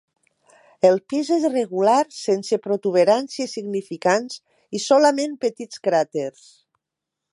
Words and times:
El 0.87 0.95
pis 1.11 1.27
és 1.35 1.43
regular, 1.55 1.97
sense 2.15 2.59
protuberàncies 2.63 3.53
significants 3.59 4.41
i 4.79 4.83
solament 4.87 5.37
petits 5.47 5.85
cràters. 5.91 6.49